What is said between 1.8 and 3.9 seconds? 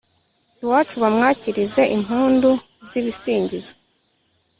impundu z'ibisingizo